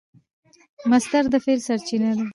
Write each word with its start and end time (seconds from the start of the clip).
مصدر 0.91 1.23
د 1.33 1.35
فعل 1.43 1.59
سرچینه 1.67 2.11
ده. 2.17 2.25